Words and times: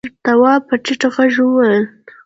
تواب 0.25 0.61
په 0.69 0.75
ټيټ 0.83 1.01
غږ 1.13 1.33
وويل: 1.45 1.83